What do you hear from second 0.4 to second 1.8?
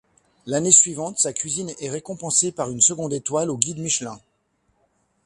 L'année suivante sa cuisine